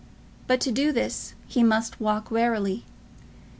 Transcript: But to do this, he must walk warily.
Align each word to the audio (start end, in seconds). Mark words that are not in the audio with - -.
But 0.47 0.59
to 0.61 0.71
do 0.71 0.91
this, 0.91 1.35
he 1.45 1.61
must 1.61 2.01
walk 2.01 2.31
warily. 2.31 2.85